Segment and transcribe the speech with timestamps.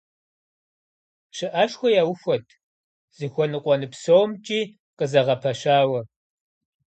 [1.29, 2.47] ПщыӀэшхуэ яухуэт,
[3.17, 4.61] зыхуэныкъуэну псомкӀи
[4.97, 6.01] къызэгъэпэщауэ,.